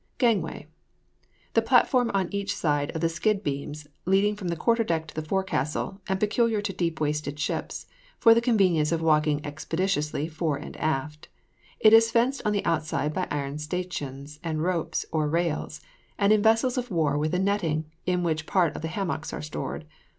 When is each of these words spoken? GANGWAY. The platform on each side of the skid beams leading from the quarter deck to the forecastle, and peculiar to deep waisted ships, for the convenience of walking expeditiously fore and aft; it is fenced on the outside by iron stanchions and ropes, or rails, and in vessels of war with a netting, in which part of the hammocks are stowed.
GANGWAY. 0.17 0.65
The 1.53 1.61
platform 1.61 2.09
on 2.15 2.27
each 2.33 2.55
side 2.55 2.89
of 2.95 3.01
the 3.01 3.07
skid 3.07 3.43
beams 3.43 3.87
leading 4.05 4.35
from 4.35 4.47
the 4.47 4.55
quarter 4.55 4.83
deck 4.83 5.05
to 5.05 5.13
the 5.13 5.21
forecastle, 5.21 6.01
and 6.09 6.19
peculiar 6.19 6.59
to 6.59 6.73
deep 6.73 6.99
waisted 6.99 7.37
ships, 7.39 7.85
for 8.17 8.33
the 8.33 8.41
convenience 8.41 8.91
of 8.91 9.03
walking 9.03 9.45
expeditiously 9.45 10.27
fore 10.27 10.57
and 10.57 10.75
aft; 10.77 11.29
it 11.79 11.93
is 11.93 12.09
fenced 12.09 12.41
on 12.45 12.51
the 12.51 12.65
outside 12.65 13.13
by 13.13 13.27
iron 13.29 13.59
stanchions 13.59 14.39
and 14.43 14.63
ropes, 14.63 15.05
or 15.11 15.29
rails, 15.29 15.81
and 16.17 16.33
in 16.33 16.41
vessels 16.41 16.79
of 16.79 16.89
war 16.89 17.15
with 17.15 17.35
a 17.35 17.37
netting, 17.37 17.85
in 18.07 18.23
which 18.23 18.47
part 18.47 18.75
of 18.75 18.81
the 18.81 18.87
hammocks 18.87 19.31
are 19.31 19.41
stowed. 19.43 19.85